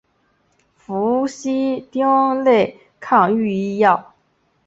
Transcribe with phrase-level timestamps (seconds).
[0.75, 4.15] 氟西汀类抗抑郁药。